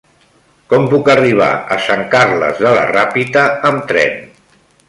[0.71, 4.21] Com puc arribar a Sant Carles de la Ràpita amb tren?